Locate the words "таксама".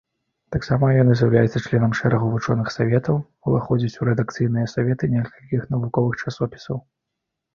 0.53-0.85